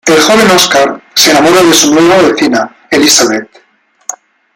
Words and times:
El 0.07 0.19
joven 0.19 0.49
Oscar 0.49 0.99
se 1.13 1.29
enamora 1.29 1.61
de 1.61 1.73
su 1.75 1.93
nueva 1.93 2.23
vecina, 2.27 2.75
Elizabeth. 2.89 3.51